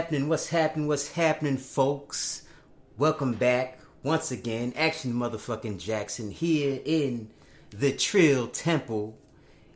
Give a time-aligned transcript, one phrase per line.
[0.00, 0.28] What's happening?
[0.30, 0.88] What's happening?
[0.88, 2.44] What's happening, folks?
[2.96, 4.72] Welcome back once again.
[4.74, 7.28] Action motherfucking Jackson here in
[7.68, 9.18] the Trill Temple.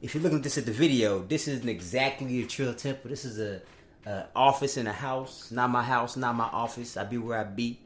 [0.01, 3.11] If you're looking at this at the video, this isn't exactly a Trill Temple.
[3.11, 3.61] This is a,
[4.07, 5.51] a office in a house.
[5.51, 6.97] Not my house, not my office.
[6.97, 7.81] I be where I be.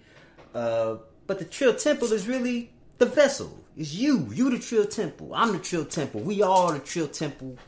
[0.54, 3.52] Uh, but the Trill Temple is really the vessel.
[3.76, 4.28] It's you.
[4.32, 5.34] You the Trill Temple.
[5.34, 6.20] I'm the Trill Temple.
[6.20, 7.58] We all the Trill Temple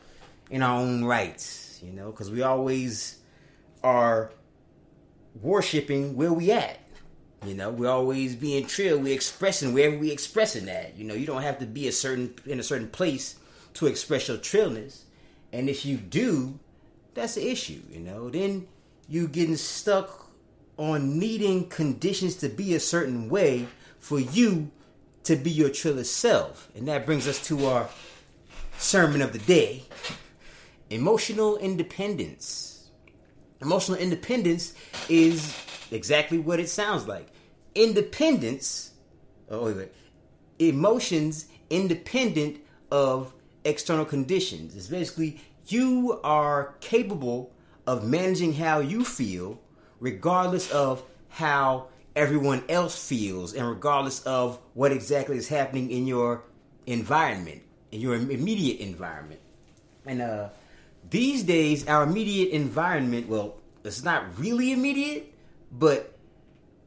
[0.49, 1.81] in our own rights.
[1.83, 3.17] You know, because we always
[3.83, 4.31] are
[5.39, 6.79] worshiping where we at.
[7.45, 10.95] You know, we're always being trill, We're expressing wherever we expressing that.
[10.95, 13.35] You know, you don't have to be a certain in a certain place
[13.75, 15.05] to express your trillness.
[15.51, 16.59] And if you do,
[17.13, 18.29] that's the issue, you know.
[18.29, 18.67] Then
[19.09, 20.27] you getting stuck
[20.77, 23.67] on needing conditions to be a certain way
[23.99, 24.71] for you
[25.23, 26.69] to be your trillest self.
[26.75, 27.89] And that brings us to our
[28.77, 29.83] sermon of the day.
[30.89, 32.70] Emotional independence
[33.61, 34.73] Emotional independence
[35.09, 35.55] is
[35.91, 37.27] exactly what it sounds like.
[37.75, 38.91] Independence,
[39.49, 39.91] oh wait, wait,
[40.59, 42.57] emotions independent
[42.91, 44.75] of external conditions.
[44.75, 47.53] It's basically you are capable
[47.87, 49.59] of managing how you feel
[49.99, 56.43] regardless of how everyone else feels and regardless of what exactly is happening in your
[56.85, 59.39] environment, in your immediate environment.
[60.05, 60.49] And uh
[61.09, 65.33] these days, our immediate environment, well, it's not really immediate,
[65.71, 66.17] but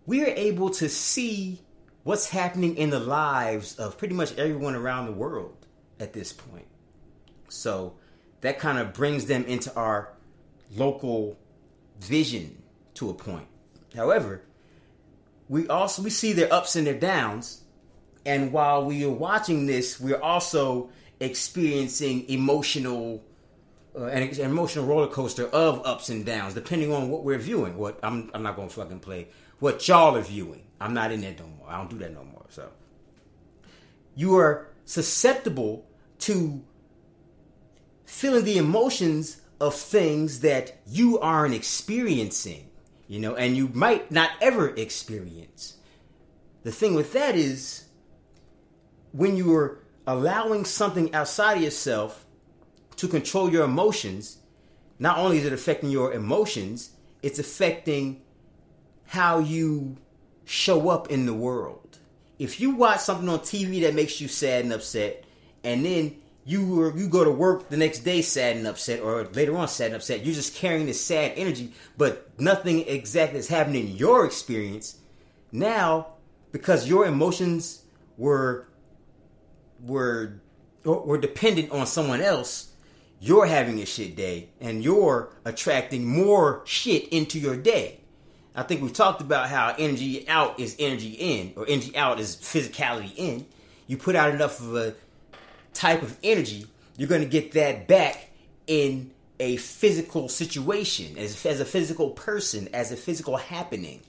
[0.07, 1.61] we're able to see
[2.05, 5.67] what's happening in the lives of pretty much everyone around the world
[5.99, 6.67] at this point.
[7.49, 7.95] So
[8.43, 10.13] that kind of brings them into our
[10.77, 11.39] local
[12.01, 12.63] vision
[12.95, 13.49] to a point.
[13.95, 14.43] However,
[15.49, 17.63] we also we see their ups and their downs,
[18.27, 23.23] and while we are watching this, we're also experiencing emotional
[23.97, 27.77] uh, an, an, emotional roller coaster of ups and downs, depending on what we're viewing.
[27.77, 29.29] What I'm, I'm not to fucking play.
[29.61, 30.65] What y'all are viewing.
[30.81, 31.69] I'm not in there no more.
[31.69, 32.45] I don't do that no more.
[32.49, 32.69] So
[34.15, 35.87] you are susceptible
[36.21, 36.63] to
[38.05, 42.69] feeling the emotions of things that you aren't experiencing,
[43.09, 45.77] you know, and you might not ever experience.
[46.65, 47.85] The thing with that is
[49.13, 52.27] when you are allowing something outside of yourself
[52.97, 54.39] to control your emotions,
[54.99, 56.91] not only is it affecting your emotions,
[57.23, 58.23] it's affecting
[59.07, 59.97] how you
[60.45, 61.99] show up in the world.
[62.39, 65.25] If you watch something on TV that makes you sad and upset,
[65.63, 69.57] and then you you go to work the next day sad and upset, or later
[69.57, 73.89] on sad and upset, you're just carrying this sad energy, but nothing exactly is happening
[73.89, 74.99] in your experience.
[75.53, 76.15] Now,
[76.53, 77.83] because your emotions
[78.19, 78.69] were
[79.81, 80.41] were
[80.85, 82.74] were dependent on someone else,
[83.25, 87.99] you're having a shit day and you're attracting more shit into your day.
[88.55, 92.37] I think we've talked about how energy out is energy in, or energy out is
[92.37, 93.47] physicality in.
[93.87, 94.95] You put out enough of a
[95.73, 96.67] type of energy,
[96.99, 98.29] you're going to get that back
[98.67, 99.11] in
[99.41, 104.03] a physical situation, as, as a physical person, as a physical happening.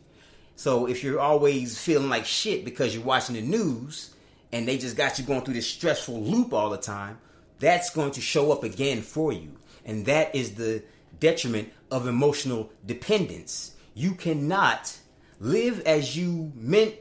[0.57, 4.13] So if you're always feeling like shit because you're watching the news
[4.51, 7.17] and they just got you going through this stressful loop all the time,
[7.59, 9.57] that's going to show up again for you.
[9.85, 10.83] And that is the
[11.19, 13.75] detriment of emotional dependence.
[13.93, 14.97] You cannot
[15.39, 16.95] live as you meant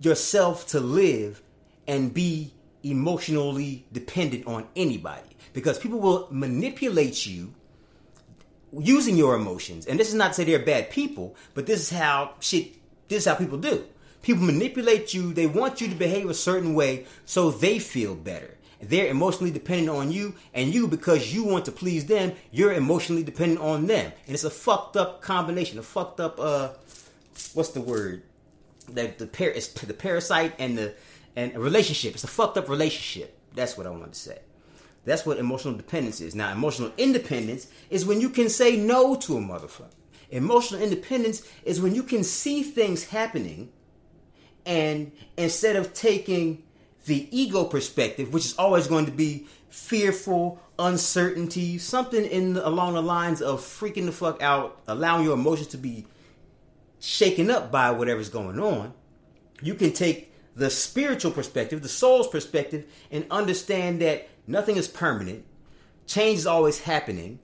[0.00, 1.42] yourself to live
[1.86, 2.52] and be
[2.82, 7.52] emotionally dependent on anybody because people will manipulate you
[8.72, 9.86] using your emotions.
[9.86, 12.74] And this is not to say they're bad people, but this is how shit
[13.08, 13.84] this is how people do.
[14.22, 18.57] People manipulate you, they want you to behave a certain way so they feel better.
[18.80, 23.24] They're emotionally dependent on you, and you, because you want to please them, you're emotionally
[23.24, 24.12] dependent on them.
[24.26, 26.70] And it's a fucked up combination, a fucked up, uh,
[27.54, 28.22] what's the word?
[28.88, 30.94] The, the, par- it's the parasite and the
[31.38, 32.14] and a relationship.
[32.14, 33.38] It's a fucked up relationship.
[33.54, 34.38] That's what I want to say.
[35.04, 36.34] That's what emotional dependence is.
[36.34, 39.92] Now, emotional independence is when you can say no to a motherfucker.
[40.30, 43.70] Emotional independence is when you can see things happening
[44.66, 46.64] and instead of taking
[47.06, 53.02] the ego perspective, which is always going to be fearful, uncertainty, something in along the
[53.02, 56.06] lines of freaking the fuck out, allowing your emotions to be
[57.00, 58.92] shaken up by whatever's going on.
[59.62, 65.44] You can take the spiritual perspective, the soul's perspective, and understand that nothing is permanent.
[66.06, 67.38] Change is always happening.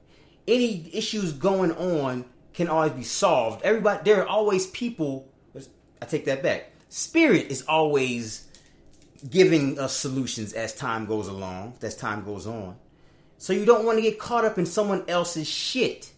[0.49, 3.63] Any issues going on can always be solved.
[3.63, 5.29] Everybody, there are always people.
[6.03, 6.73] I take that back.
[6.89, 8.47] Spirit is always
[9.29, 12.77] giving us solutions as time goes along, as time goes on.
[13.39, 16.11] So you don't want to get caught up in someone else's shit.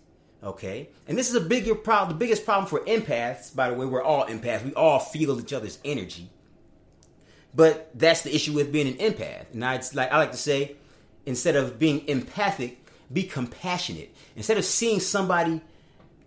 [0.42, 2.10] Okay, and this is a bigger problem.
[2.10, 4.64] The biggest problem for empaths, by the way, we're all empaths.
[4.64, 6.30] We all feel each other's energy.
[7.54, 9.52] But that's the issue with being an empath.
[9.54, 10.76] And I like I like to say,
[11.24, 12.78] instead of being empathic,
[13.12, 14.14] be compassionate.
[14.36, 15.62] Instead of seeing somebody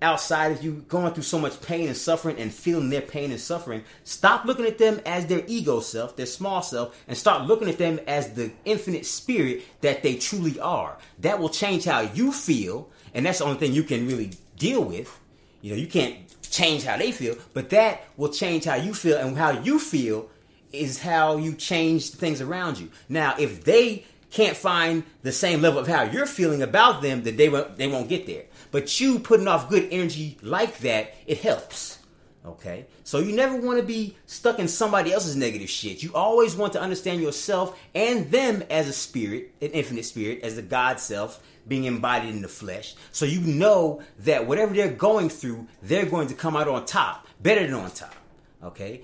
[0.02, 3.40] outside of you going through so much pain and suffering and feeling their pain and
[3.40, 7.70] suffering, stop looking at them as their ego self, their small self, and start looking
[7.70, 10.98] at them as the infinite spirit that they truly are.
[11.20, 14.84] That will change how you feel, and that's the only thing you can really deal
[14.84, 15.20] with.
[15.62, 19.18] You know, you can't change how they feel, but that will change how you feel,
[19.18, 20.30] and how you feel
[20.72, 22.90] is how you change things around you.
[23.10, 27.36] Now, if they can't find the same level of how you're feeling about them, then
[27.36, 28.46] they won't, they won't get there.
[28.72, 32.00] But you putting off good energy like that, it helps.
[32.46, 32.86] Okay?
[33.04, 36.04] So you never want to be stuck in somebody else's negative shit.
[36.04, 40.56] You always want to understand yourself and them as a spirit, an infinite spirit, as
[40.56, 42.96] the God self being embodied in the flesh.
[43.12, 47.28] So you know that whatever they're going through, they're going to come out on top,
[47.42, 48.16] better than on top.
[48.64, 49.02] Okay?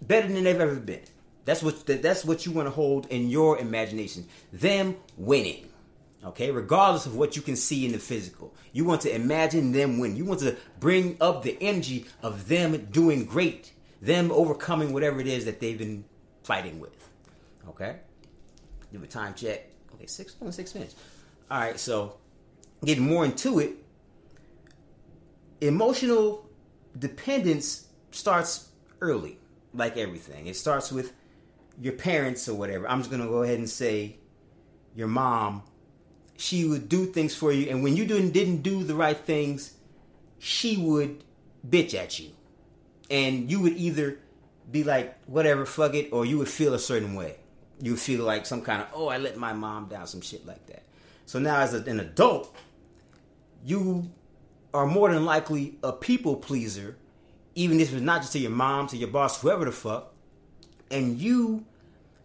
[0.00, 1.02] Better than they've ever been.
[1.48, 4.26] That's what that's what you want to hold in your imagination.
[4.52, 5.70] Them winning.
[6.22, 8.54] Okay, regardless of what you can see in the physical.
[8.74, 10.14] You want to imagine them win.
[10.14, 13.72] You want to bring up the energy of them doing great,
[14.02, 16.04] them overcoming whatever it is that they've been
[16.42, 17.08] fighting with.
[17.66, 17.96] Okay?
[18.92, 19.70] Give a time check.
[19.94, 20.96] Okay, six six minutes.
[21.50, 22.18] All right, so
[22.84, 23.70] getting more into it,
[25.62, 26.46] emotional
[26.98, 28.68] dependence starts
[29.00, 29.38] early,
[29.72, 30.46] like everything.
[30.46, 31.14] It starts with
[31.80, 32.88] your parents or whatever.
[32.88, 34.18] I'm just gonna go ahead and say
[34.94, 35.62] your mom.
[36.36, 39.74] She would do things for you, and when you didn't didn't do the right things,
[40.38, 41.24] she would
[41.68, 42.30] bitch at you,
[43.10, 44.18] and you would either
[44.70, 47.36] be like whatever, fuck it, or you would feel a certain way.
[47.80, 50.46] You would feel like some kind of oh, I let my mom down, some shit
[50.46, 50.84] like that.
[51.26, 52.54] So now, as an adult,
[53.64, 54.10] you
[54.72, 56.96] are more than likely a people pleaser,
[57.54, 60.14] even if it's not just to your mom, to your boss, whoever the fuck
[60.90, 61.64] and you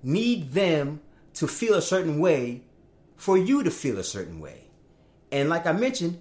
[0.02, 1.02] need them
[1.36, 2.62] to feel a certain way
[3.16, 4.66] for you to feel a certain way.
[5.32, 6.20] And like I mentioned,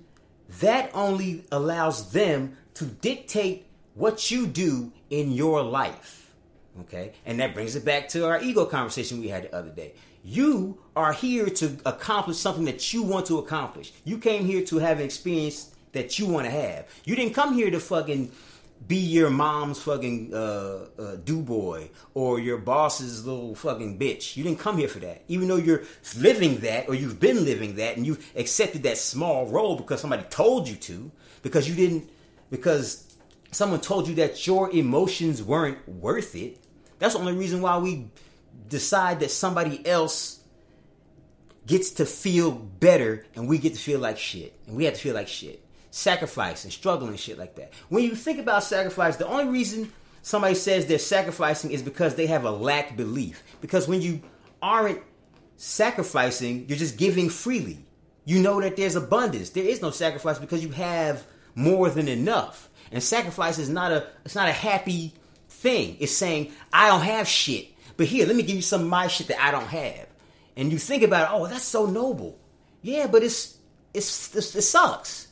[0.61, 6.33] that only allows them to dictate what you do in your life.
[6.81, 7.13] Okay?
[7.27, 9.95] And that brings it back to our ego conversation we had the other day.
[10.25, 13.93] You are here to accomplish something that you want to accomplish.
[14.05, 16.87] You came here to have an experience that you want to have.
[17.05, 18.31] You didn't come here to fucking
[18.89, 24.37] be your mom's fucking uh, uh, do boy or your boss's little fucking bitch.
[24.37, 25.23] You didn't come here for that.
[25.29, 25.83] Even though you're
[26.17, 30.23] living that or you've been living that and you've accepted that small role because somebody
[30.25, 31.11] told you to,
[31.43, 32.11] because you didn't,
[32.51, 33.15] because
[33.51, 36.59] someone told you that your emotions weren't worth it.
[36.99, 38.09] That's the only reason why we
[38.69, 40.41] decide that somebody else
[41.67, 44.59] gets to feel better and we get to feel like shit.
[44.67, 45.62] And we have to feel like shit
[45.93, 47.73] sacrifice and struggle and shit like that.
[47.91, 52.27] When you think about sacrifice, the only reason somebody says they're sacrificing is because they
[52.27, 53.43] have a lack belief.
[53.61, 54.23] Because when you
[54.63, 55.01] aren't
[55.57, 57.85] sacrificing, you're just giving freely.
[58.25, 59.51] You know that there's abundance.
[59.51, 61.25] There is no sacrifice because you have
[61.55, 62.71] more than enough.
[62.91, 65.13] And sacrifice is not a it's not a happy
[65.49, 65.99] thing.
[66.01, 69.09] It's saying I don't have shit, but here let me give you some of my
[69.09, 70.07] shit that I don't have.
[70.57, 72.39] And you think about, it, oh, that's so noble.
[72.83, 73.59] Yeah, but it's
[73.93, 75.29] it's, it's it sucks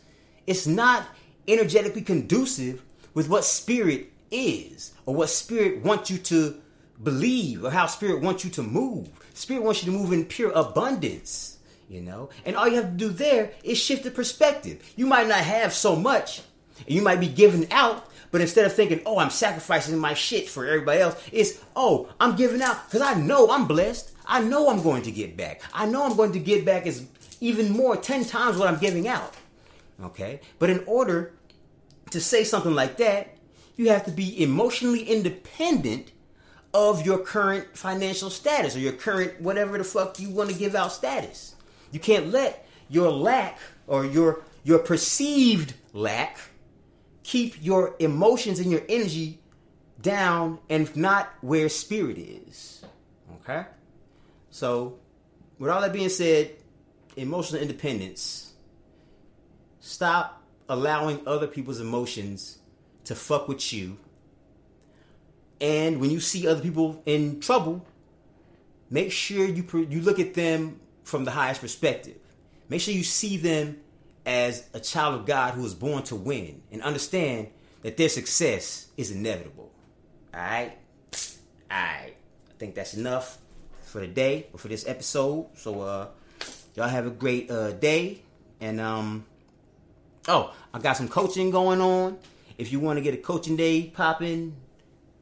[0.50, 1.06] it's not
[1.46, 2.82] energetically conducive
[3.14, 6.60] with what spirit is or what spirit wants you to
[7.00, 9.08] believe or how spirit wants you to move.
[9.32, 12.30] Spirit wants you to move in pure abundance, you know?
[12.44, 14.82] And all you have to do there is shift the perspective.
[14.96, 16.42] You might not have so much,
[16.78, 20.48] and you might be giving out, but instead of thinking, oh, I'm sacrificing my shit
[20.48, 24.10] for everybody else, it's, oh, I'm giving out because I know I'm blessed.
[24.26, 25.62] I know I'm going to get back.
[25.72, 27.06] I know I'm going to get back as
[27.40, 29.34] even more, 10 times what I'm giving out.
[30.02, 30.40] Okay?
[30.58, 31.34] But in order
[32.10, 33.36] to say something like that,
[33.76, 36.12] you have to be emotionally independent
[36.72, 40.74] of your current financial status or your current whatever the fuck you want to give
[40.74, 41.54] out status.
[41.90, 46.38] You can't let your lack or your your perceived lack
[47.22, 49.40] keep your emotions and your energy
[50.00, 52.84] down and not where spirit is.
[53.42, 53.64] Okay?
[54.50, 54.98] So,
[55.58, 56.52] with all that being said,
[57.16, 58.49] emotional independence
[59.90, 62.58] Stop allowing other people's emotions
[63.02, 63.98] to fuck with you.
[65.60, 67.84] And when you see other people in trouble,
[68.88, 72.18] make sure you you look at them from the highest perspective.
[72.68, 73.80] Make sure you see them
[74.24, 77.48] as a child of God who was born to win and understand
[77.82, 79.72] that their success is inevitable.
[80.32, 80.72] All right?
[81.68, 82.14] All right.
[82.48, 83.38] I think that's enough
[83.82, 85.48] for the day or for this episode.
[85.56, 86.06] So uh
[86.76, 88.22] y'all have a great uh day
[88.60, 89.24] and um
[90.30, 92.16] Oh, I got some coaching going on.
[92.56, 94.54] If you want to get a coaching day popping,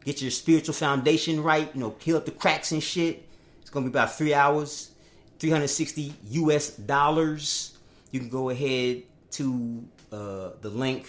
[0.05, 3.27] get your spiritual foundation right, you know, peel up the cracks and shit.
[3.63, 4.91] It's gonna be about three hours,
[5.39, 6.13] 360
[6.43, 7.79] US dollars.
[8.11, 11.07] You can go ahead to uh, the link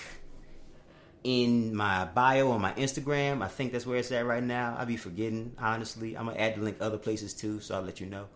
[1.25, 3.43] in my bio on my Instagram.
[3.43, 4.77] I think that's where it's at right now.
[4.79, 6.15] I'll be forgetting, honestly.
[6.15, 8.27] I'm gonna add the link other places too, so I'll let you know.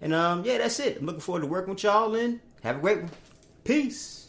[0.00, 0.98] And um, yeah, that's it.
[0.98, 3.10] I'm looking forward to working with y'all and have a great one.
[3.62, 4.21] Peace.